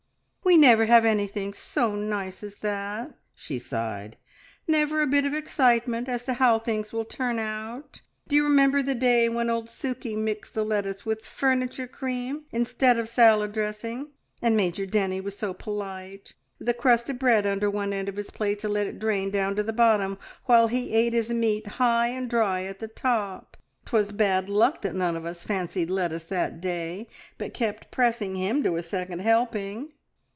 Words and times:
"We 0.43 0.57
never 0.57 0.83
have 0.87 1.05
anything 1.05 1.53
so 1.53 1.95
nice 1.95 2.43
as 2.43 2.57
that!" 2.57 3.13
she 3.33 3.57
sighed. 3.57 4.17
"Never 4.67 5.01
a 5.01 5.07
bit 5.07 5.23
of 5.23 5.33
excitement 5.33 6.09
as 6.09 6.25
to 6.25 6.33
how 6.33 6.59
things 6.59 6.91
will 6.91 7.05
turn 7.05 7.39
out. 7.39 8.01
D'you 8.27 8.43
remember 8.43 8.83
the 8.83 8.95
day 8.95 9.29
when 9.29 9.49
old 9.49 9.69
Sukey 9.69 10.13
mixed 10.17 10.53
the 10.53 10.65
lettuce 10.65 11.05
with 11.05 11.25
furniture 11.25 11.87
cream 11.87 12.47
instead 12.51 12.99
of 12.99 13.07
salad 13.07 13.53
dressing, 13.53 14.09
and 14.41 14.57
Major 14.57 14.85
Denny 14.85 15.21
was 15.21 15.37
so 15.37 15.53
polite, 15.53 16.33
with 16.59 16.67
a 16.67 16.73
crust 16.73 17.07
of 17.09 17.17
bread 17.17 17.47
under 17.47 17.69
one 17.69 17.93
end 17.93 18.09
of 18.09 18.17
his 18.17 18.29
plate 18.29 18.59
to 18.59 18.67
let 18.67 18.87
it 18.87 18.99
drain 18.99 19.31
down 19.31 19.55
to 19.55 19.63
the 19.63 19.71
bottom, 19.71 20.17
while 20.47 20.67
he 20.67 20.91
ate 20.91 21.13
his 21.13 21.29
meat 21.29 21.65
high 21.67 22.07
and 22.09 22.29
dry 22.29 22.63
at 22.63 22.79
the 22.79 22.89
top! 22.89 23.55
'Twas 23.85 24.11
bad 24.11 24.49
luck 24.49 24.81
that 24.81 24.95
none 24.95 25.15
of 25.15 25.25
us 25.25 25.45
fancied 25.45 25.89
lettuce 25.89 26.25
that 26.25 26.59
day, 26.59 27.07
but 27.37 27.53
kept 27.53 27.89
pressing 27.89 28.35
him 28.35 28.61
to 28.63 28.75
a 28.75 28.83
second 28.83 29.19
helping." 29.19 29.93